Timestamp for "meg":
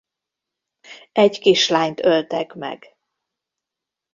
2.53-2.97